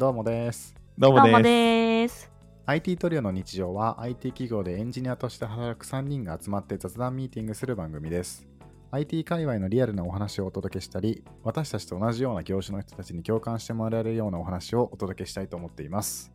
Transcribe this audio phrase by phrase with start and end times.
[0.00, 0.74] どうもです。
[0.96, 2.22] どうもどうもです。
[2.22, 2.32] です。
[2.64, 8.48] IT トリオの日常は IT 企業でエンジニアとして働く3人が集まって雑談ミーティングする番組です。
[8.92, 16.32] IT 界隈のリアルなお話をお届けしたり、私たちと同じような業種の人たちに共感してもらえるようなお話をお届けしたいと思っています。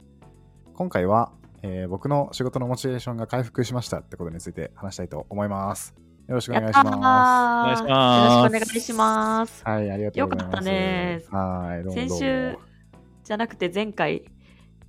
[0.75, 1.31] 今回は、
[1.63, 5.95] えー僕の仕事のモチベーションが回復しましたってことについて話したいと思います。
[6.27, 9.63] よろしくお願いしまお願いしますよろしくお願いしますす。。
[9.65, 10.53] はい、ありがとうございます。
[10.53, 12.74] よかったですはい、どうもどうも先週
[13.25, 14.23] じゃなくて前回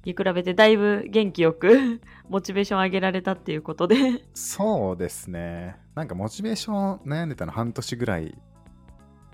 [0.04, 3.96] に比べてだいぶ元気よく モチベーション上げられたっていうことで。
[4.34, 5.76] そうですね。
[5.94, 8.38] なんかモチベーション悩んでたの半年ぐらい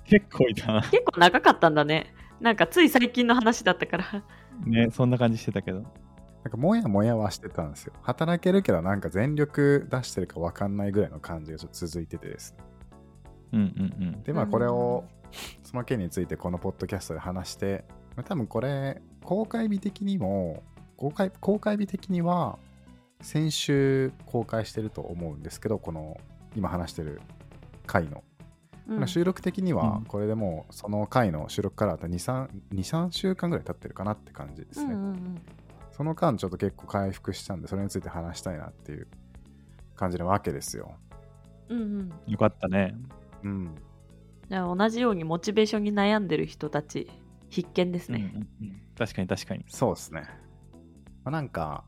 [0.05, 0.83] 結構いたな。
[0.83, 2.15] 結構長かったんだね。
[2.41, 4.25] なんかつい最近の話だったから。
[4.65, 5.81] ね、そんな感じしてたけど。
[5.81, 7.93] なんかもやもやはしてたんですよ。
[8.03, 12.65] 働けるけどなんか全力出してるか分かんないぐらいの感じがちょっと続いててですね。
[13.53, 14.23] うんうんうん。
[14.23, 15.05] で、まあうんこれを、
[15.63, 20.63] その件についてこのポッドキャストで話して、まあ多分これ、公開日的にも、
[20.97, 22.59] 公開公開日的には
[23.21, 26.21] 先週公開してると思うんですけど、この
[26.55, 27.21] 今話してる
[27.87, 28.23] 回の。
[28.89, 34.93] うん収録的にはうんこれでもうその回の収録から2、3, 2 3週間ぐらい経ってるかなって感じですね。
[34.93, 35.43] うんうんうん
[35.93, 39.07] その間ちょっと結構回復したんで、それについて話したいなっていう
[39.95, 40.95] 感じなわけですよ。
[41.69, 42.97] うんうんよかったね。
[43.45, 43.75] うん。
[44.49, 47.09] じゃあ同じようにモチベーションに悩んでる人たち
[47.53, 48.33] 必見ですね。
[48.35, 49.65] うんうんうん確かに確かに。
[49.69, 50.23] そうですね。
[51.25, 51.85] まあ、なんか、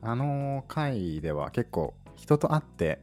[0.00, 3.00] あの回では結構人と会って、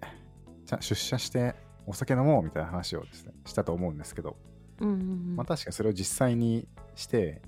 [0.66, 1.54] じゃあ出社して
[1.86, 4.38] お酒飲もうみたいな話をですね、したと思うんですけど、
[4.80, 7.42] うんうんうんまあ確かにそれを実際にして、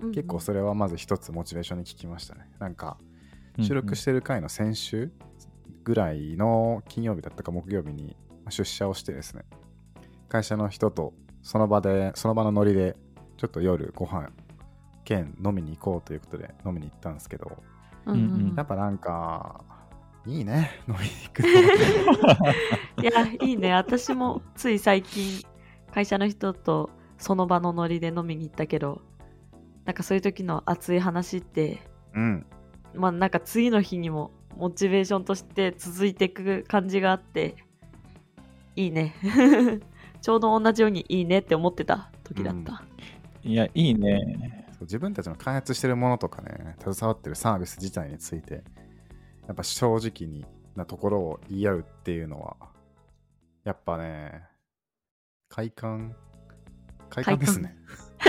[0.00, 2.48] うんうん結構それはまず一つモチベーションに効きましたね。
[2.58, 2.98] なんか、
[3.60, 5.10] 収録ししてる回の先週
[5.84, 8.16] ぐらいの金曜日だったか木曜日に
[8.50, 9.44] 出社をしてですね
[10.28, 12.96] 会社の人とその場でその場のノリで
[13.36, 14.30] ちょっと夜ご飯
[15.04, 17.62] 兼飲みに行こうということで飲みに行ったんですけど
[18.06, 19.64] うんうんうんやっぱなんか
[20.26, 23.72] いいね 飲みに行くの いや、いいね。
[23.74, 25.42] 私もつい最近、
[25.92, 29.02] 会社の人とその場のノリで飲みに行ったけど、
[29.84, 31.80] なんかそういう時の熱い話って、
[32.14, 32.46] うん
[32.94, 37.56] まあなんか次の日にもモチベーションとして続いていく感じがあって、
[38.74, 39.14] いいね。
[40.22, 42.82] ちょうど同じようにいいねって思ってた時だった。
[43.46, 44.66] いや、いいね。
[44.80, 48.62] 自分たちの開発してるものとかね携わってるサービス自体について
[49.46, 52.56] やっぱ正直になところを言い合うっていうのは
[53.64, 54.42] やっぱね
[55.48, 56.14] 快感
[57.08, 57.74] 快感ですね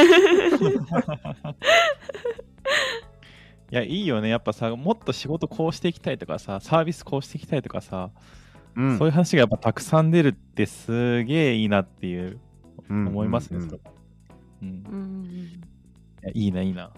[3.70, 4.30] いや、いいよね。
[4.30, 8.12] やっぱさ、もっと仕事こうしていきたいとかさ、サービスこうしていきたいとかさ、
[8.78, 12.40] うんそういう話がやっぱたくさん出るってすげえいいなっていう
[12.90, 13.58] うん思いますね。
[13.58, 13.97] うんうんそれは
[14.62, 14.70] うん。
[14.70, 15.62] うん。
[16.34, 16.92] いいいな、いいな。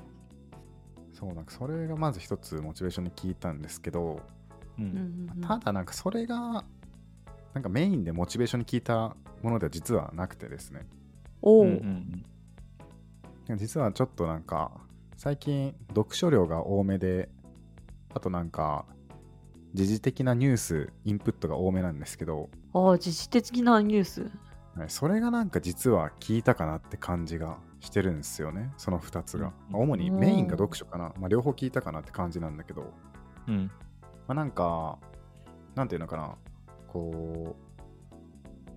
[1.11, 1.45] そうなん。
[1.45, 3.61] かそれがまず一つモチベーションに聞いたん。
[3.61, 4.21] ですけど
[4.77, 5.27] うん。
[5.41, 5.85] ただなん。
[5.85, 6.63] かそれが
[7.53, 7.63] なん。
[7.63, 10.85] かメインでモチベーションに聞いたものでは実はなくてですね
[11.41, 12.23] おお、うん。
[13.49, 13.57] うん。
[13.57, 14.43] 実はちょっとなん。
[14.43, 14.71] か
[15.17, 17.29] 最近読書量が多めで
[18.13, 18.49] あとなん。
[18.49, 18.85] か
[19.73, 21.99] 時事的なニュースインプットが多めなん。
[21.99, 24.31] ですけどああ、自主的なニュース。
[24.79, 24.89] はい。
[24.89, 28.71] それがなんか実は聞いたかなって感じがしてるんですよね。
[28.77, 29.81] その2つが、うん。
[29.81, 32.93] 主にメインが読書かな、まあ、両方聞いたかなって感じなんだけど、
[33.47, 33.69] うん。
[34.25, 34.97] まあ、なんか
[35.75, 36.35] なんていうのかな。
[36.87, 37.81] こう、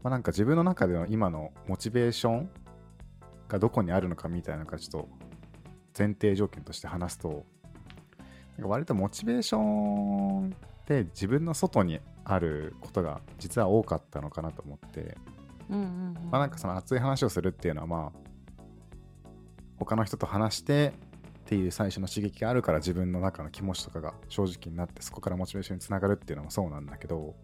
[0.03, 2.51] まあ、なんか自分の中での今のモチベーション
[3.49, 5.09] がどこにあるのかみたいなのがちょっと
[5.97, 7.47] 前提条件として話すと
[8.57, 15.17] なんか割とモチベーションって自分の外にあることが実は多かったのかなと思って、
[15.69, 16.31] うんうんうん。
[16.31, 18.33] まあ、なんかその熱い話をするっていうのはまあ
[19.79, 20.93] 他の人と話して
[21.43, 27.35] っていう最初の刺激があるから自分の中の気持ちとかが正直になってそこからモチベーションにつながるっていうのもそうなんだけど、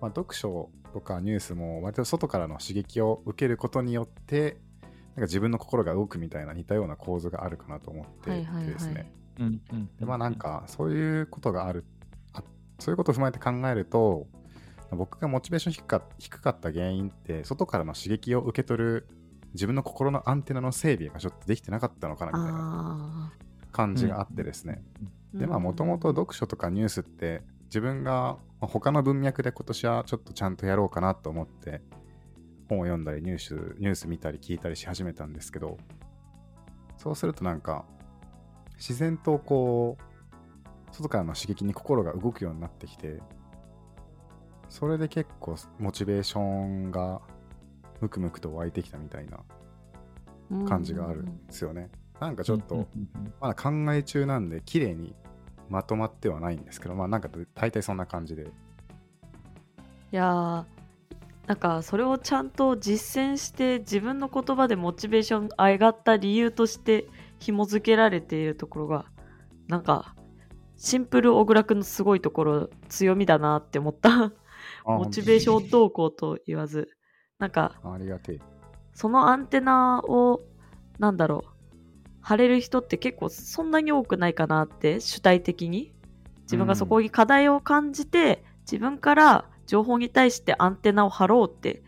[0.00, 9.12] まあ、読書とかニュースも割と外からの刺激を受けることによってなんか自分の心が動くみたいな似たような構図があるかなと思っていてですね。
[9.38, 11.84] うんうんでまあなんかそういうことがある
[12.34, 12.42] あ
[12.78, 14.26] そういうことを踏まえて考えると
[14.96, 19.06] 僕がモチベーション低か低かった原因って外からの刺激を受け取る
[19.54, 23.32] 自分の心のアンテナの整備がちょっとできてなかったのかなみたいなあ
[23.72, 24.82] 感じがあってですね、
[25.34, 25.38] あ。
[25.38, 31.82] でまあもともと読書とかニュースって自分がまあ他の文脈で今年はちょっとちゃんとやろうかなと思って
[32.68, 35.78] 本を読んだりニュースニュース見たり聞いたりし始めたんですけど
[36.96, 37.84] そうするとなんか
[38.76, 43.20] 自然とこう外からの刺激に心が動くようになってきて
[44.70, 47.20] それで結構モチベーションが
[48.00, 49.40] ムクムクと湧いてきたみたいな
[50.66, 51.90] 感じがあるんですよね。
[52.20, 52.86] なんかちょっと、
[53.40, 55.14] まだ考え中なんで、綺麗に
[55.68, 58.44] まとまってはないんですけど、まあなんか大体そんな感じで。
[60.12, 60.64] いやー
[61.46, 67.08] なんかそれをちゃんと実践して自分の言葉でモチベーション上がった理由として
[67.40, 69.06] 紐付けられているところが
[69.66, 70.14] なんか
[70.76, 74.32] シンプル小倉くんのすごいところ強みだなって思った
[74.84, 76.88] モチベーションどうこうと言わず。
[77.38, 78.40] なんかあありがてえ。
[78.94, 80.42] そのアンテナを
[80.98, 81.50] なんだろう
[82.20, 85.92] 張れる人って結構そんなに多くないかなって主体的に。
[86.50, 91.84] 自分がそこに課題を感じて、自分から情報に対してアンテナを張ろうって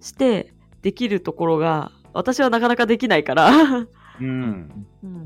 [0.00, 3.88] してできるところが私はなかなかできないから、う。
[4.20, 4.86] うんん。
[5.02, 5.19] うん、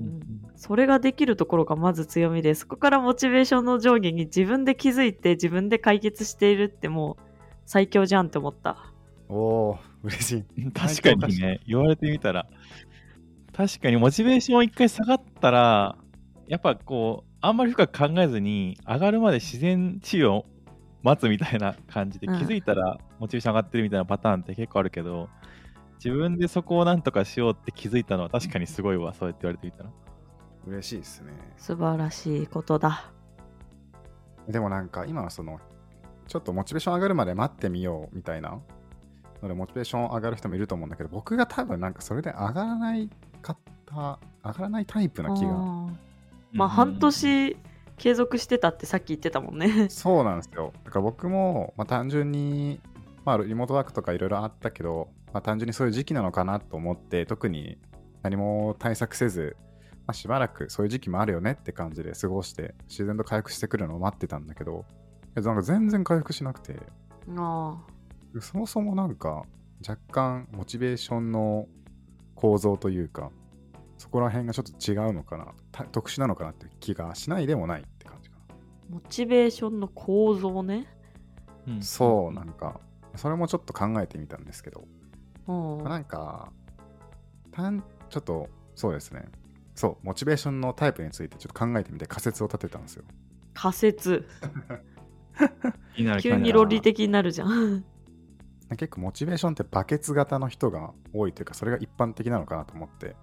[0.56, 7.22] それができるところがまず強みでそこからモチベーションの上下に自分で気づいて自分で解決しているってもう
[7.66, 8.92] 最強じゃんって思った。
[9.28, 10.70] おお嬉しい。
[10.72, 12.46] 確かにね、言われてみたら、
[13.56, 15.96] 確かにモチベーション一回下がったら、
[16.46, 20.46] やっぱこう、あんまり深く考えずに、上がるまで自然治癒を
[21.02, 25.28] 待つみたいな感じで、うん気づいたらモチベーション上がってるみたいなパターンって結構あるけど、
[25.96, 29.90] 自分でそこをなんとかしようって気づいたのは確かにすごいわ、そうやって言われてみたら。
[30.66, 31.32] 嬉しいですね。
[31.56, 33.10] 素晴らしいことだ。
[34.48, 35.60] でもなんか今のその、
[36.26, 38.58] ちょっとモチベーション上がるまで待ってみようみたいな
[39.42, 43.10] ので、モチベーション上がる人もいると思うんだけど、僕が多分なんかそれで上がらない
[43.42, 45.50] かった、上がらないタイプな気が。
[46.52, 47.56] まあ半年
[47.96, 49.88] 継続してたってさっき言ってたもんね。
[49.88, 50.72] そうなんですよ。
[50.84, 52.80] だから僕も、まあ、単純に、
[53.24, 57.78] まあ、リモートワークとかいろいろあったけど、まあ、単純にそういう時期なのかなと思って、特に
[58.22, 59.56] 何も対策せず、
[60.06, 64.84] まあ、しばらくそういう時期もあるよねって感じで過ごして、自然と回復してくるのを待ってたんだけど、
[65.28, 66.78] いやなんか全然回復しなくて、
[67.36, 67.82] あ
[68.40, 69.44] そもそもなんか
[69.86, 71.66] 若干モチベーションの
[72.34, 73.30] 構造というか、
[73.96, 78.54] そこら辺がちょっと違うのかな、た特殊なのかなって気がしないでもないって感じかな。
[78.90, 80.86] モチベーションの構造ね。
[81.66, 82.80] うんそう、なんか、
[83.16, 84.84] それもちょっと考えてみたんですけど、
[85.82, 86.52] なんか、
[87.52, 89.26] 単ちょっと、そうですね。
[89.74, 93.04] そう、モチベーションのタイプについてちょっと考えてみて仮説を立てたんですよ。
[93.54, 94.26] 仮説。
[96.20, 97.84] 急に論理的になるじゃん。
[98.70, 103.16] 結構モチベーションってバケツ型の人が多いというか、それが一般的なのかなと思って、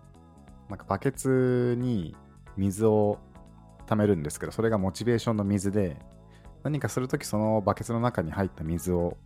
[0.69, 2.15] なんかバケツに
[2.57, 3.19] 水を
[3.87, 5.97] 溜めるんですけど、それがモチベーションの水で、
[6.63, 9.17] 何かするときそのバケツの中に入った水を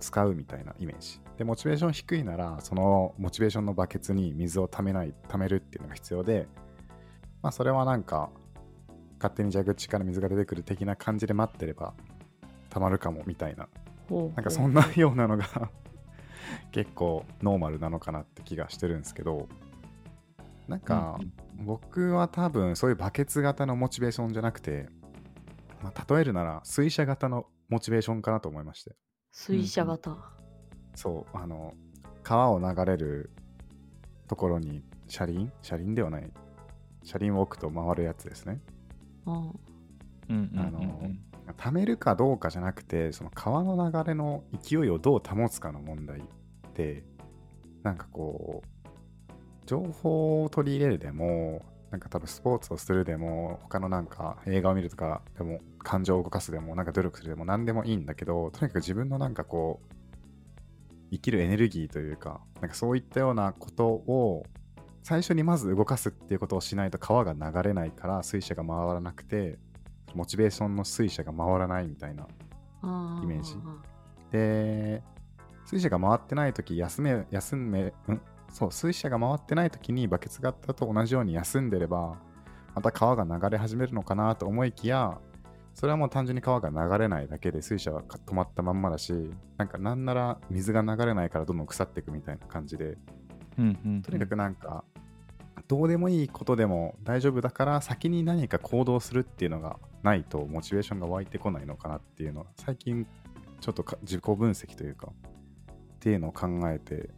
[0.00, 1.20] 使うみたいなイメージ。
[1.36, 6.48] で、モチベーション低いなら、そのモチベーションのバケツに水を溜めない、溜めるっていうのが必要で、
[7.42, 8.30] まあそれはなんか、
[9.18, 11.94] 勝手に蛇口から水が出てくる的な感じで待ってれば、
[12.70, 13.68] 溜まるかもみたいな。
[14.10, 15.70] なんかそんなようなのが
[16.72, 19.48] 結構ノーマルなのかなって気がしてるんですけど
[20.66, 21.18] なんか
[21.56, 24.88] 僕は多分そういうバケツ型のモチベーションじゃなくて、
[25.82, 28.92] まあ、例えるなら水車型のモチベーションかなと思いまして
[29.40, 30.16] 水車型。
[30.96, 31.72] そうあの
[32.24, 33.30] 川を流れる
[34.26, 35.52] ところに車輪？
[35.62, 36.28] 車輪ではない。
[37.04, 38.60] 車輪を置くと回るやつですね。
[39.26, 39.52] うんうん
[40.28, 40.58] うんうん。
[40.58, 41.12] あの
[41.56, 46.20] 貯めるかどうかじゃなくてその川の流れの勢いをどう保つかの問題
[46.74, 47.04] で
[47.84, 48.88] なんかこう
[49.66, 59.94] 情報を取り入れるでもなんか多分スポーツをするでも他のなんか映画を見るとかでも感情を動かすでもなんか努力するでも何でもいいんだけどとにかく自分のなんかこう
[61.10, 64.44] 生きるエネルギーというかなんかそういったようなことを
[65.02, 69.58] 最初にまず動かすっていうことをしないと川が流れないから水車が回らなくて
[70.14, 72.26] モチベーションの水車が回らないみたいな
[72.82, 73.56] あイメージ。
[74.30, 75.02] で
[75.64, 77.92] 水車が回ってない時休め休めん？
[78.50, 82.16] そう水車が回ってない時にバケツ型と同じように休んでれば
[82.74, 85.18] また川が流れ始めるのかなと思いきや
[85.74, 89.12] それはもう単純に川が流れないだけで水車は止まったまんまだし
[89.56, 92.96] なんかなんなら水が流れないからどんどん腐っていくみたいな感じで
[93.58, 94.02] うんうん。
[94.02, 94.84] とにかくなんか、
[95.66, 103.06] どうでもいいことでも大丈夫だから先に何か行動するっていうのがないとモチベーションが湧いてこないのかなっていうのは最近
[103.60, 107.10] ちょっとか自己分析というかっていうのを考えて、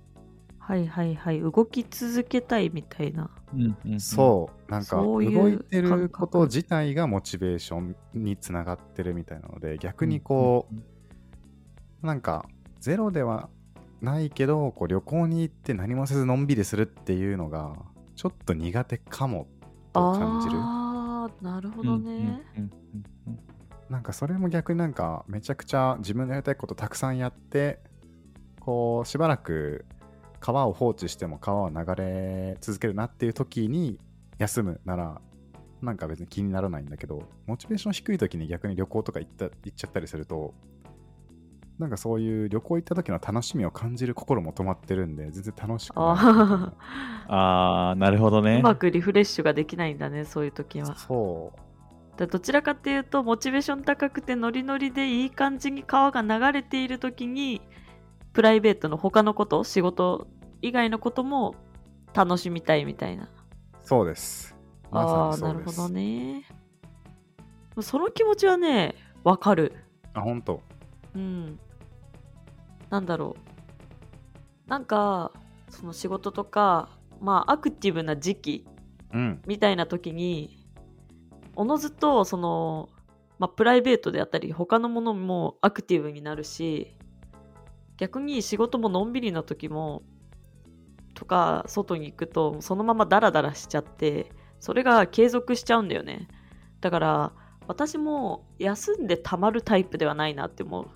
[0.70, 1.40] はいはいはい。
[1.40, 3.28] 動き続けたいみたいな。
[3.52, 10.84] うんうんうんそうなんか動いてること自体がモチベーションにつながってるみたいなので逆にこう、うん
[12.02, 12.46] なんか
[12.78, 13.50] ゼロでは
[14.00, 17.74] ないけどこう旅行に行って何もせずのんびりするっていうのが
[18.16, 19.48] ちょっと苦手かも
[19.92, 20.54] と感じる。
[20.56, 22.42] ああ、なるほうんうんどね。
[22.56, 22.70] うん
[23.26, 23.38] うん
[23.90, 27.80] なんかそれも逆になんかめちゃくちゃ自分のやりたいことたくさんやって
[28.60, 29.84] こうしばらく
[30.40, 33.98] 川を放置しても川は流れ続けるなっていう時に
[34.38, 35.20] 休むなら、
[35.82, 40.54] なんか別に気にならないんだけど、モチベーション低い時に逆に旅行とか行った行っちゃったりすると、
[41.78, 46.04] なんかそういう旅行行った時の楽しみを感じる心も止まってるんで、全然楽しくない。
[46.08, 46.72] あ
[47.90, 48.62] あー、なるほどねう。
[48.62, 51.70] まくリフレッシュができないんだねそういう時はそう。
[52.18, 57.62] だどちらかっていうとモチベーション高くてノリノリでいい感じに川が流れている時に
[58.40, 60.26] プライベートの他のこと仕事
[60.62, 61.56] 以外のことも
[62.14, 63.28] 楽しみたいみたいな
[63.82, 64.56] そうです。
[64.90, 66.46] まああなるほどね
[67.82, 68.94] その気持ちはね
[69.24, 69.74] わかる
[70.14, 70.62] あ、本当。
[71.14, 71.60] うん
[72.88, 73.36] なんだろ
[74.66, 75.32] うなんか
[75.68, 76.88] その仕事とか
[77.20, 78.66] まあアクティブな時期
[79.12, 79.42] うん。
[79.46, 80.64] みたいな時に
[81.56, 82.88] おのずとその、
[83.38, 86.96] まあ、プライベートであったり他のものもアクティブになるし
[88.00, 90.02] 逆に仕事ものんびりな時も
[91.14, 96.26] とか外に行くとそのままダラダラしちゃってそれが継続しちゃうんだよね。
[96.80, 97.32] だから
[97.66, 100.88] 私も休んでたまるタイプではないなって思う。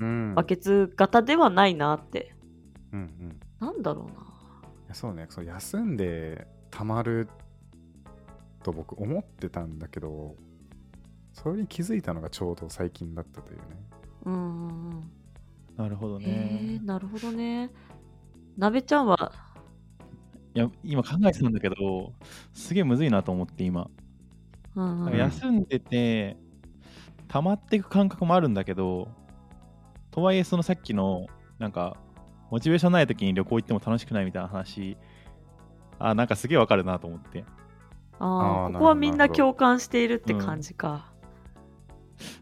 [0.00, 0.34] うん。
[0.34, 2.34] バケツ型ではないなって。
[2.92, 3.40] うんうん。
[3.60, 4.94] なんだろうな。
[4.94, 5.26] そうね。
[5.28, 7.28] そう休んでたまる
[8.64, 10.34] と僕思ってたんだけど
[11.32, 13.64] それに気づいたのがちょうど最近だったというね。
[14.24, 15.19] うん
[15.80, 16.86] なるほどへねえ。
[16.86, 17.70] なるほどね
[18.58, 19.32] なべちゃんは？
[20.54, 22.12] いや、今考えてたんだけど、
[22.52, 23.88] すげえむずいなと思って、今。
[24.74, 26.36] うんうんん休んでて、
[27.28, 29.08] 溜まっていく感覚もあるんだけど、
[30.10, 31.96] とはいえ、そのさっきの、なんか、
[32.50, 34.98] モチベーションない時に旅行行っても楽しくないみたいな話、
[35.98, 37.44] あ、なんかすげえわかるなと思って。
[38.18, 41.09] ああここはみんな共感しているって感じか、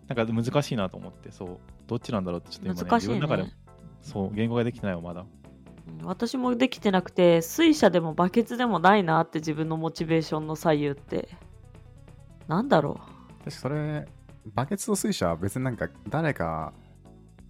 [0.08, 3.14] なんか難しいなと思って、そう、どっちなんだろうってちょっと今、ね、難しいね。
[3.14, 3.54] 自分の中で、
[4.02, 5.22] そう、言語ができてないわ、まだ。
[5.22, 5.38] うん
[6.04, 11.28] 私もできてなくて水車でもバケツでもないなって自分のモチベーションの左右って。
[12.46, 12.98] なんだろ
[13.40, 14.06] 私それ
[14.54, 16.72] バケツと水車は別になんか誰か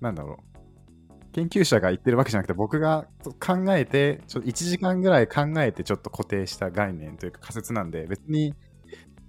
[0.00, 3.06] なんだろう研究者が言ってるわけじゃなくて僕が
[3.38, 8.56] 考えてちょっと1時間ぐらい考えてちょっと固定した概念というか仮説なんで別にう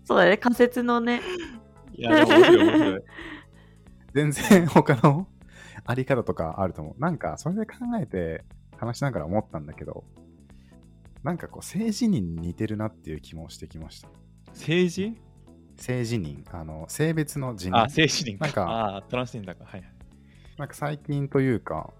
[0.06, 0.38] そうだね。
[0.38, 1.22] 仮説のね
[2.00, 3.04] いや、でも面白い、面白い。
[4.14, 5.28] 全然他の
[5.86, 8.44] あり方とかあると思うなんかそれで考えて
[8.78, 10.04] 話しながら思ったんだけど
[11.24, 14.10] なんかこう性自認に似てるなっていう気もしてきました
[14.48, 15.16] 政治？
[15.80, 19.66] 性自認あの性別の自認あ、精神なんかああ、トランスジェンダーか。
[19.66, 19.92] はいはい。
[20.58, 21.94] なんか最近というか、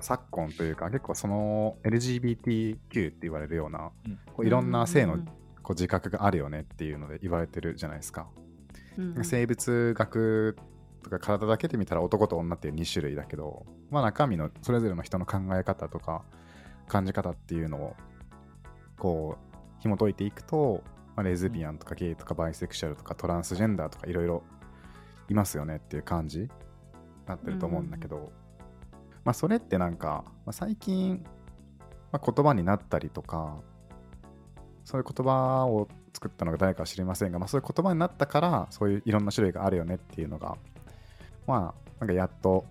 [0.00, 5.24] 昨今というか、結構その LGBTQ って言われるような、うんこういろんな性のうん
[5.62, 8.28] こう自覚があるよねっていうので言われてるじゃないですか。
[8.96, 9.24] うんうん。
[9.24, 10.56] 生物学
[11.02, 16.24] とか体だけで見たら男と女っていう2種類だけど、まあ中身のそれぞれの人の考え方とか
[16.88, 17.96] 感じ方っていうのを
[18.98, 20.82] こう紐解いていくと、
[21.14, 24.42] まあ、レズビアンとかゲイとかバイセクシャルとかトランスジェンダーとかいろいろ
[25.28, 26.48] いますよねっていう感じに
[27.26, 28.32] なってると思うんだけど、
[29.24, 31.24] まあそれってなんか、まあ、最近、
[32.12, 33.58] まあ、言葉になったりとか
[34.84, 40.56] そういう言葉を作ったのが誰かは知りませんが、まあ、そういう言葉になったからそういういろんな種類があるよねっていうのが
[41.46, 42.64] まあなんかやっと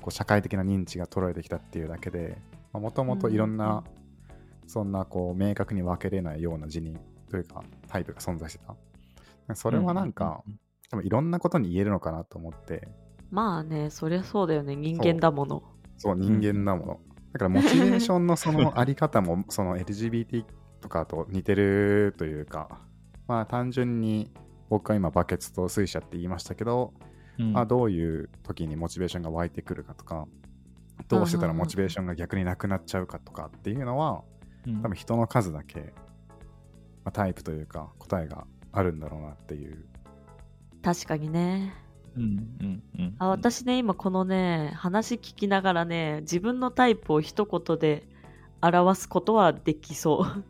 [0.00, 2.38] こう社会的な認知が取られてきたっていうだけで
[2.72, 3.82] もともといろんな
[4.66, 8.76] そんなこう明確に分けれないような辞任というかタイプが存在してた。
[9.54, 10.42] それはなんか、
[10.90, 12.88] 多分いろんなことに言えるのかなと思って。
[13.30, 14.76] まあねそりゃそうだよね。
[14.76, 15.62] 人間だもの。
[15.98, 17.00] そう人間なもの、
[17.32, 20.44] だからモチベーションのそのあり方もその LGBT
[20.82, 22.80] とかと似てるというか
[23.26, 24.30] まあ単純に
[24.72, 26.94] 僕は今バケツと水車って言いましたけど、
[27.38, 27.52] うん。
[27.52, 30.26] まあ、どういう時にモチベーションが湧いてくるかとか
[31.08, 34.22] どうしてたらモチベーションが逆になくなっちゃうかとかっていうのは
[34.66, 34.82] うん。
[34.82, 35.92] 多分人の数だけ、
[37.04, 39.84] まあ、タイプというか答えがあるんだろうなっていう。
[40.82, 41.74] 確かにね。
[42.16, 43.14] うんうんうん。
[43.18, 48.08] あ私ね今このね話聞きながらね自分のタイプを一言で
[48.62, 50.44] 表すことはできそう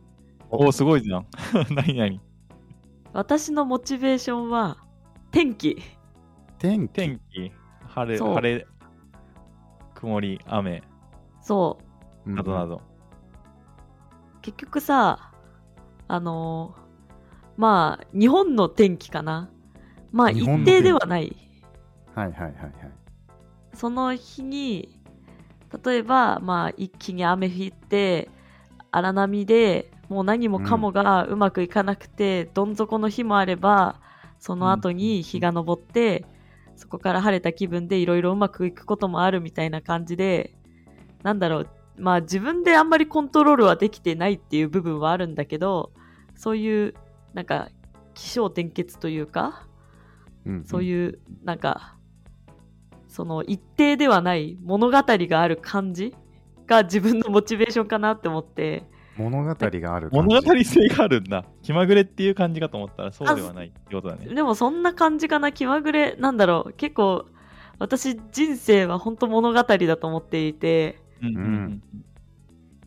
[0.55, 1.25] おお、すごいじゃん。
[1.73, 2.21] 何何？
[3.11, 4.77] 私のモチベーションは
[5.31, 5.81] 天気。
[6.59, 6.91] 天気？
[6.93, 7.51] 天気、
[7.87, 8.33] 晴れ、そう。
[8.35, 8.67] 晴れ、
[9.95, 10.83] 曇り、雨、
[11.41, 11.79] そ
[12.25, 12.29] う。
[12.29, 12.81] うんなどなど。
[14.43, 15.31] 結局さ
[16.07, 16.83] あのー
[17.57, 19.49] まあ日本の天気かな。
[20.11, 21.35] まあ日本の一定ではない。
[22.13, 22.73] はいはいはいはい。
[23.73, 24.99] その日に
[25.83, 28.29] 例えばまあ一気に雨降って
[28.91, 34.01] 荒波でもう何もかもがうまくいかなくて、どん底の日もあれば
[34.39, 36.25] その後に日が昇って、
[36.75, 40.55] そこから晴れた気分でいろいろうまくいくこともあるみたいな感じで
[41.23, 41.69] なんだろう。
[41.97, 45.91] まあ自分であんまりコントロールはできてないっていう部分はあるんだけど
[46.35, 46.95] そういう
[47.33, 47.69] なんか
[48.15, 49.67] 起承転結というか
[50.45, 50.65] うん。
[50.65, 51.95] そういうなんか
[53.07, 56.15] その一定ではない物語がある感じ
[56.65, 58.83] が自分のモチベーションかなって思って
[59.17, 59.55] 物語が
[59.95, 61.45] ある感じ物語性があるんだ。
[61.61, 64.33] 気まぐれっていう感じかと思ったらそうではないってことだね。
[64.33, 67.25] でもそんな感じかな気まぐれなんだろう結構
[67.79, 71.81] 私人生は本当物語だと思っていてうんうんうん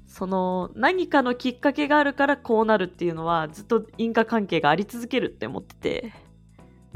[0.07, 6.13] その何かのきっかけがあるからこうなるっていうのはずっと因果関係があり続けるって思ってて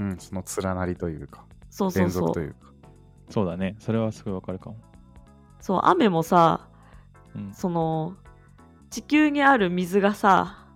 [0.00, 2.72] うん、その連なりというか、そうそう連そう続というか。
[3.28, 3.76] そうだね。
[3.78, 4.76] それはすごいわかるかも。
[5.60, 6.68] そう雨もさ
[7.36, 8.16] うんその
[8.90, 10.66] 地球にある水がさ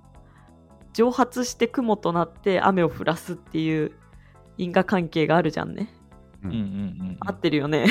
[0.92, 3.92] 蒸発して雲となって雨を降らすっていう
[4.56, 5.92] 因果関係があるじゃんね、
[6.44, 6.64] ううんうんうんう
[7.12, 7.16] ん。
[7.20, 7.86] 合ってるよね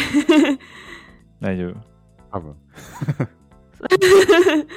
[1.42, 1.76] 大丈夫。
[2.32, 2.56] 多分。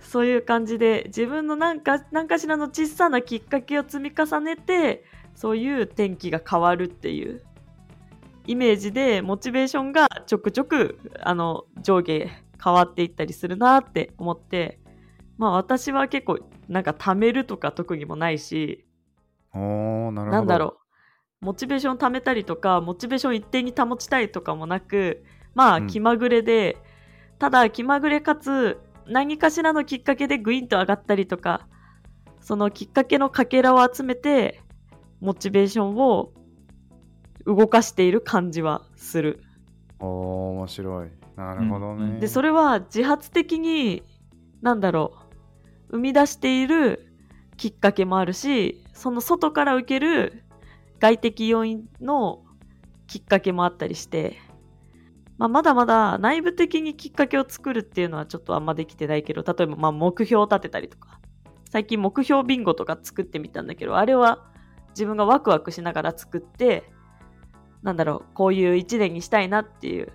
[0.00, 5.04] そういう感じで自分のなんか何かしらの小さなきっかけを積み重ねて
[5.34, 7.42] そういう天気が変わるっていう
[8.46, 12.30] イメージでモチベーションがちょくちょくあの上下
[12.62, 14.80] 変わっていったりするなって思って
[15.38, 18.84] まあ私は結構なんか貯めるとか特技もないし
[19.52, 20.12] なるほど。
[20.24, 20.78] なんだろ
[21.42, 26.76] うモチベーション貯めたりとかモチベーション一定に保ちたいとかもなくまあうん気まぐれで、
[27.38, 31.66] ただ気まぐれかつ何かしらのきっかけでグインと上がったりとか
[32.40, 34.60] そのきっかけのかけらを集めて
[35.20, 36.32] モチベーションを
[37.46, 39.42] 動かしている感じはする。
[40.00, 40.08] おー、
[40.52, 41.08] 面白い。
[41.36, 42.18] なるほどね。
[42.18, 44.02] でそれは自発的に
[44.62, 45.12] なんだろ
[45.90, 47.12] う生み出している
[47.56, 50.44] きっかけもあるしその外から受ける
[50.98, 52.42] 外的要因の
[53.06, 54.38] きっかけもあったりして、
[55.38, 61.20] まあ、まだまだ内部的にきっかけを作るっていうのはちょっとあんまできてないけど例えばま目標を立てたりとか
[61.70, 64.44] 最近目標ビンゴとか作ってみたんだけどあれは
[64.90, 66.90] 自分がワクワクしながら作って
[67.82, 70.12] なんだろうこういう一年にしたいなっていう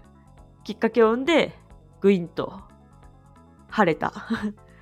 [0.63, 1.58] きっかけを生んで
[2.00, 2.62] グインと
[3.69, 4.13] 晴れた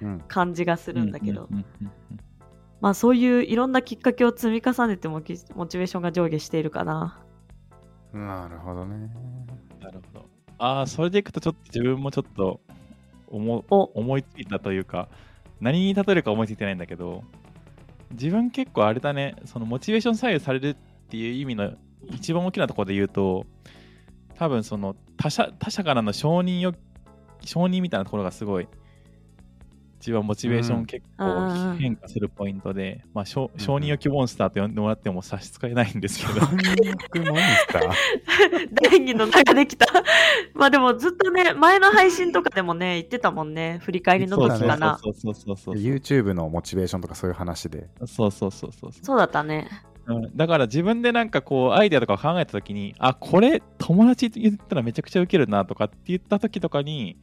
[0.01, 0.23] うん。
[0.27, 1.49] 感じがするんだけど、
[2.79, 7.21] まあそういういろんなきっかけを積み重ねてモチベーションが上下しているかな。
[8.13, 9.09] なるほどね。
[9.81, 10.25] なるほど。
[10.57, 12.61] ああ、それでいくとちょっと自分もちょっと
[13.27, 15.09] 思お思いついたというか、
[15.59, 17.23] 何に例えるか思いついてないんだけど、
[18.11, 20.75] 自分結構あれだね、そのモチベーション左右されるっ
[21.09, 21.73] ていう意味の
[22.09, 23.45] 一番大きなところで言うと、
[24.39, 26.73] 多分その他者他者からの承認よ
[27.43, 28.69] 承認みたいなところがすごい
[29.99, 36.55] 自分はモチベーショうんン結うんうんうん構変化するポイントで、まあ、承認欲求モンスターと呼んでもらっても差し支えないんですけど、翻
[36.89, 37.89] 訳モンスター
[38.71, 39.87] 第二の名ができた。
[40.55, 43.79] まあでもずっとね、前の配信とかでもね、言ってたもんね。
[43.83, 44.97] 振り返りの時かな。
[45.03, 47.89] そうそうそうそうそう YouTube のモチベーションとかそういう話で。
[48.05, 49.67] そうそうそうそうそうそうだったね。
[50.09, 50.35] うん。
[50.35, 57.17] だから自分でなんかこうアイデアとかを考えた時にあこれ友達に言ったらめちゃくちゃウケるなとかって言った時とかに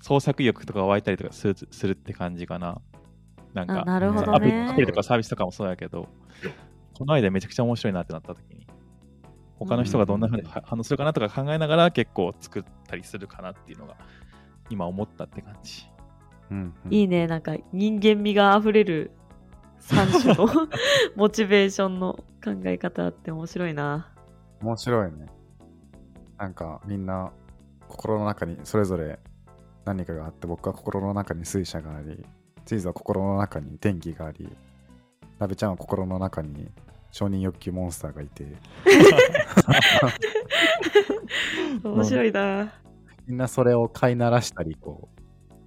[0.00, 2.80] 創作意欲とかが湧いたりとかするするって感じかな。
[3.52, 6.08] なんかあなるほどアプリねアプリとかサービスとかもそうやけど
[6.94, 8.66] このアイデアめちゃくちゃ面白いなってなった時に
[9.58, 13.96] 他の人がどんなふうに反応するかなとか考えながら結構作ったりするかなっていうのが
[14.70, 15.86] 今思ったって感じ。
[16.50, 16.92] うん、うん。
[16.92, 17.26] いいね。
[17.28, 19.12] なんか人間味が溢れる
[19.88, 20.68] 3種の
[21.16, 24.08] モチベーションの考え方って面白いな。
[24.62, 25.26] 面白いね。
[26.38, 27.30] なんかみんな
[27.88, 29.18] 心の中にそれぞれ
[29.84, 32.24] 何かがあって僕は心の中に水車があり
[32.64, 34.48] チーズは心の中に天気があり
[35.38, 36.70] ラベちゃんは心の中に
[37.10, 38.46] 承認欲求モンスターがいて
[41.84, 42.72] 面白いな。
[43.26, 45.20] みんなそれを飼いならしたりこう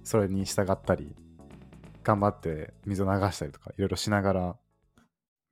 [0.04, 1.14] それに従ったり
[2.08, 4.56] 頑張って水を流したりとかいろいろしながら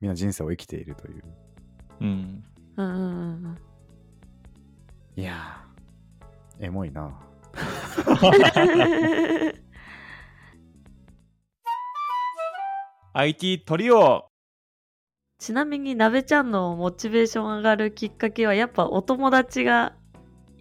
[0.01, 1.23] みんな人生を生きているという。
[2.01, 2.43] うん。
[2.77, 2.97] うんうんう
[3.49, 3.57] ん
[5.15, 7.19] いやーエモいな。
[13.13, 14.25] IT トリオ。
[15.39, 19.93] ちなみになべちゃんのモチベーション上がるきっかけはやっぱお友達が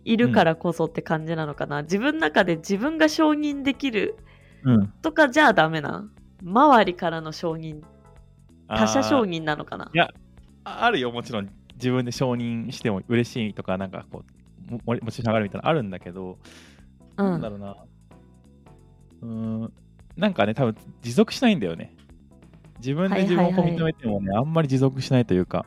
[0.04, 4.25] いるからこそって感じなのかな、自分の中で自分が承認できるうん
[5.02, 6.08] とかじゃあダメな。
[6.42, 7.82] 周りからの承認。
[8.68, 9.90] 他者承認なのかな。
[9.92, 10.10] いや
[10.64, 11.48] ああるよもちろん。
[11.74, 14.24] 自分で承認しても嬉しいとかなんかこ
[14.68, 16.38] うももモチベーション上がるみたいなのあるんだけど、
[17.16, 17.26] うん。
[17.32, 17.76] なんだろうな。
[19.22, 19.28] うー
[19.66, 19.72] ん。
[20.16, 21.94] なんかね多分持続しないんだよね。
[22.78, 25.64] 自分で自分を認めてもね、あんまり持続しないというか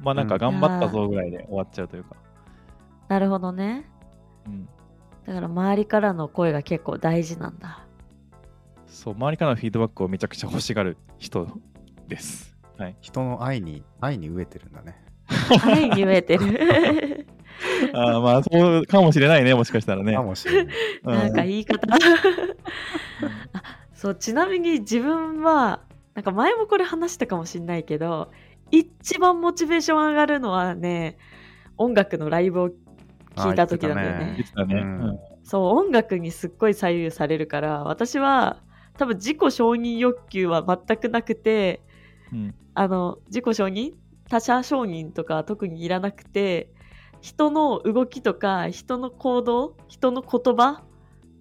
[0.00, 2.16] まあなんか頑張ったぞぐらいで終わっちゃうというか、
[3.08, 3.88] なるほどね。
[4.46, 4.68] うん、
[5.26, 7.86] だから周りからの声が結構大事なんだ
[8.90, 11.46] そう、周りからのフィードバックをめちゃくちゃ欲しがる人
[12.08, 12.56] です。
[12.76, 12.96] はい。
[13.00, 14.96] 人の愛に、愛に飢えてるんだね。
[15.64, 17.26] 愛に飢えてる。
[17.92, 20.14] あーまあ、そうかもしれないね、もしかしたらね。
[20.14, 20.74] かもしれない。
[21.04, 21.86] うんなんか言い方。
[21.94, 21.98] あ
[23.94, 25.82] そう、ちなみに自分は、
[26.14, 28.32] なんか前もこれ話したかもしんないけど、
[28.70, 31.16] 一番モチベーション上がるのはね、
[31.76, 32.70] 音楽のライブを
[33.36, 34.34] 聞いた時なんだよあね。
[34.36, 34.74] 言ってたね。
[34.74, 38.58] ううんんそう、音楽にすっごい左右されるから、私は
[38.98, 41.82] 多分自己承認欲求は全くなくて、
[42.32, 43.92] うんあの、自己承認
[44.28, 46.72] 他者承認とか特にいらなくて、
[47.20, 50.82] 人の動きとか、人の行動、人の言葉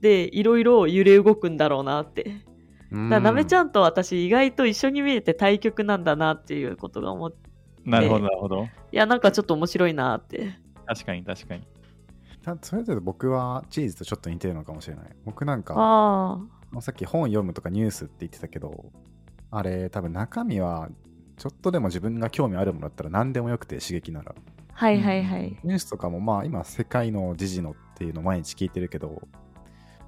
[0.02, 2.46] でいろいろ揺れ動くんだろうなって。
[2.92, 3.68] だなめちゃん。
[3.68, 7.38] んと私意外と一緒に見えて対極なんだなっていうことが思って、
[7.86, 8.64] なるほど、なるほど。
[8.64, 10.60] いや、なんかちょっと面白いなって。
[10.88, 11.68] 確かに、確かに。
[12.42, 15.06] たそれぞれ僕はチーズとちょっと似てるのかもしれない。
[15.24, 16.59] 僕なんか、ああ。
[16.82, 18.92] さっき本読むとかニュースって言ってたけど、
[19.52, 20.90] あれ多分中身は
[21.38, 24.36] ちょっとでも自分が興味あるものだったら何でもよくて刺激なら。
[24.74, 25.58] はいはいはい。
[25.64, 29.28] ニュースとかもまあ今世界の時事のっていうのを毎日聞いてるけど、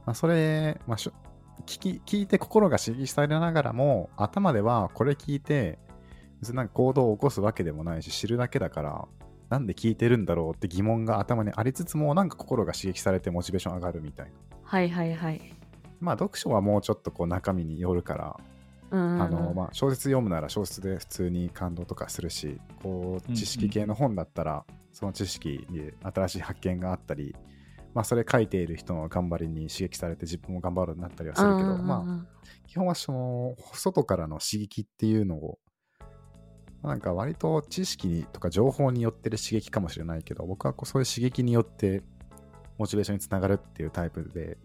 [0.06, 1.14] まあ、それ、まあ、しょ
[1.66, 5.80] 聞き聞いて心が刺激されながらも頭ではこれ聞いて
[6.40, 9.08] 別になんか行動を起こすわけでもないし知るだけだから
[9.50, 14.32] なんで聞いてるんだろうって疑問が頭にありつつもなんか心が刺激されてモチベーション上がるみたいな。
[14.64, 15.42] はいはいはい。
[16.02, 18.38] まあ読書はもうちょっとこう中身によるから
[18.94, 18.96] あ
[19.30, 27.34] のまあ、小説読むなら小説で普通に感動とかするしこう知識系の本だったらその知識に新しい発見があったり、
[27.94, 32.26] まあ、それ書いている人の頑張りに刺激されて自分も頑張るようになったりはするけど、まあ、
[32.68, 35.58] 基本はその外からの刺激っていうのを
[36.84, 42.04] なんか割と知識とか情報によってる刺激かもしれないけど僕はこうそういう刺激によって
[42.78, 44.58] モチベーションにつながるっていうタイプで、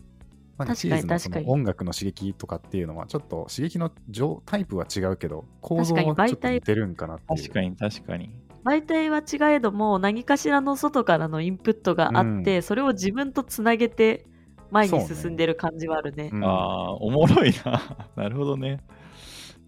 [0.58, 8.30] まあ、確かにチーズのその確かに音楽の刺激とかっていうのはちょっと刺激の上タイプは違うけど構造はちょっと似てるんかなっていう確かに、確かに。
[8.64, 14.26] 媒体は違えども何かしらの外からのインプットがあって、それを自分とつなげて
[14.72, 16.30] 前に進んでる感じはあるね。
[16.32, 17.80] うんああ、おもろいな。
[18.16, 18.80] なるほどね。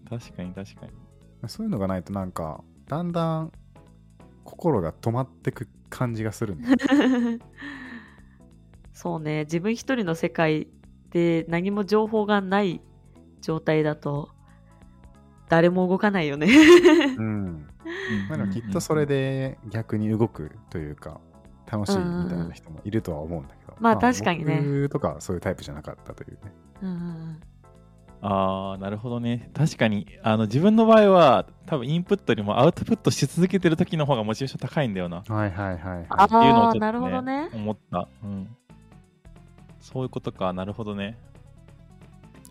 [0.09, 0.91] 確かに、確かに。
[1.47, 3.51] そういうのがないとなんかだんだん
[4.43, 6.77] 心が止まってく感じがするんだよ
[8.93, 10.67] そうね自分一人の世界
[11.11, 12.81] で何も情報がない
[13.41, 14.29] 状態だと
[15.47, 16.47] 誰も動かないよね。
[17.17, 17.67] うん
[18.29, 21.19] まあ、でもきっとそれで逆に動くというか
[21.71, 26.37] 楽しいみたいな人もいるとは思うんだけど、まあ確かにね僕とかはそういうタイプじゃなかったというね
[26.83, 27.39] うんうん
[28.21, 29.49] ああ、なるほどね。
[29.53, 35.23] 確かに、あの、自分の場合は、多分インプットよりもアウトプットし続けてる時の方がモチベーション高いんだよな。
[35.25, 38.09] はいはいはいはいあっていうのをちょっと、ね、なるほどね思った。
[38.23, 38.49] うん。
[39.91, 41.17] そういうことか、なるほどね。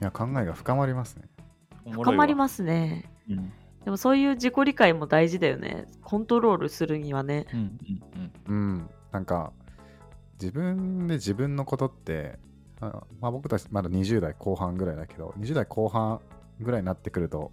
[0.00, 1.24] いや考えが深まりますね
[1.90, 2.36] 深まりす。
[2.36, 3.10] ますね。
[3.28, 3.52] うん。
[3.84, 5.86] でもそういう自己理解も大事だよね。
[6.02, 7.46] コントロールするにはね。
[7.52, 7.58] うん。
[7.58, 8.32] うん。
[8.46, 8.54] うん。
[8.54, 9.52] うんなんか
[10.40, 12.38] 自分で自分のことって
[12.80, 16.20] あまあ、僕たちまだ20代後半ぐらいだけど20代後半
[16.60, 17.50] ぐらいになってくると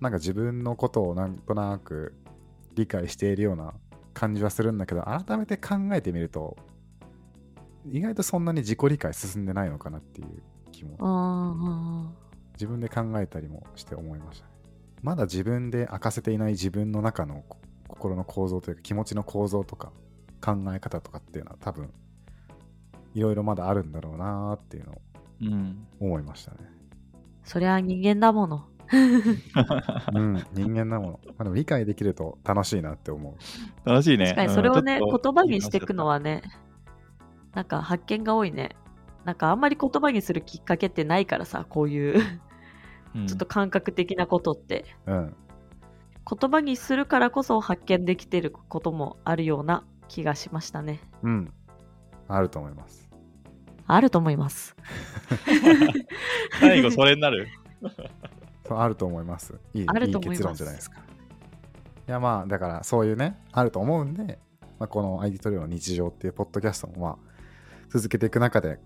[0.00, 2.14] なんか自分のことをなんとなく
[2.74, 3.74] 理解しているような
[4.14, 6.56] 感じはするんだけど改めて考えてみると
[7.90, 12.14] 意外とそんなに自己理解進んでないのかなっていう気もうんうん
[12.54, 14.52] 自分で考えたりもして思いましたね。
[15.02, 19.92] まだ自分で明かせていない自分の中のこ心の構造というか気持ちの構造とか
[20.40, 21.90] 考え方とかっていうのは多分
[23.14, 25.02] いろいろまだあるんだろうなーっていうのを
[25.42, 25.86] うん。
[26.00, 26.58] 思いましたね。
[27.44, 28.64] そりゃ人間だもの。
[30.14, 31.20] うん、人間なもの。
[31.28, 33.36] まあ、でも理解できると楽しいなって思
[33.84, 33.88] う。
[33.88, 34.26] 楽しいね。
[34.26, 36.42] 確かにそれをね、言葉にしていくのはね、
[37.54, 38.76] なんか発見が多いね。
[39.24, 42.22] なんかあんまり言葉にするきっかけってないからさ、こういう
[43.14, 44.84] うんちょっと感覚的なことって。
[45.06, 45.36] うん。
[46.24, 51.00] 言葉にするからこそ発見できてることもあるような気がしましたね。
[51.22, 51.52] うん。
[52.28, 53.10] あると思います。
[53.88, 54.76] あると思います。
[56.60, 57.48] 最後それになる？
[58.66, 59.58] そうあると思います。
[59.74, 61.00] いいあると思いますい結論じゃないですか。
[62.08, 64.38] いやまあだからそういうね、あると思うんで、
[64.78, 67.31] まあ、この ID トリオの日常っていうポッドキャストもまあ
[67.92, 68.78] 続けていく中で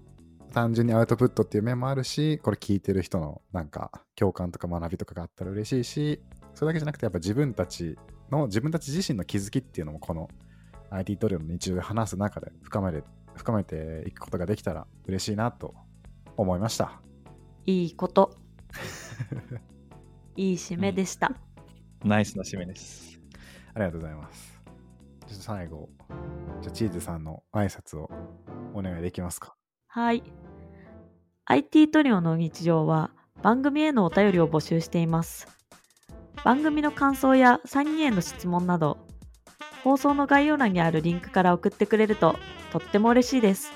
[0.52, 6.20] 単純にアウトプットっていう面もあるし、これ聞いてる人のなんか共感とか学びとかがあったら嬉しいし、
[6.54, 7.96] それだけじゃなくてやっぱ自分たち
[8.32, 10.28] の自分たち自身の気づきっていうのもこの
[10.90, 13.04] ID トリオの日常で話す中で深めれ
[13.36, 15.72] 深めていくことができたら嬉しいなと
[16.36, 17.00] 思いました。
[17.64, 18.36] いいこと。
[20.34, 21.30] いい締めでした。
[22.02, 23.20] ナイスな締めです。
[23.72, 24.60] ありがとうございます。
[25.28, 25.88] ちょっと最後、
[26.60, 28.10] じゃあチーズさんの挨拶を
[28.74, 29.54] お願いできますか。
[29.88, 30.22] はい。
[31.46, 33.10] IT トリオの日常は、
[33.42, 35.46] 番組へのお便りを募集しています。
[36.44, 38.98] 番組の感想や参議への質問など、
[39.84, 42.36] 放送の概要欄にあるリンクから送ってくれると
[42.72, 43.72] とっても嬉しいです。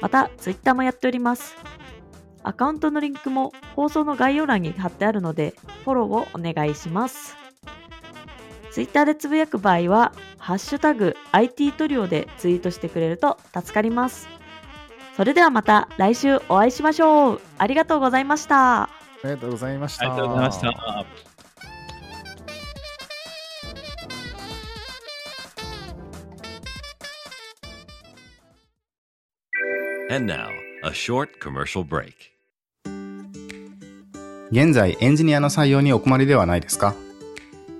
[0.00, 1.56] また、ツイッターもやっております。
[2.42, 7.39] アカウントのリンクも放送の概要欄に貼ってあるので、フォローをお願いします。
[8.72, 14.28] ツイッターでつぶやく場合は、ハッシュタグ IT トリオでツイートしてくれると助かります。
[15.16, 17.40] それではまた来週お会いしましょう。
[17.58, 18.82] ありがとうございました。
[18.84, 18.90] あ
[19.24, 20.04] りがとうございました。
[20.06, 20.70] ありがとうございました。
[30.10, 30.48] And now,
[30.82, 32.14] a short commercial break.
[34.50, 36.94] 現在エンジニアの採用にお困りではないですか？